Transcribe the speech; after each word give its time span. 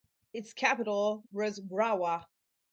Its 0.33 0.51
capital 0.53 1.23
was 1.31 1.59
Rawa. 1.59 2.25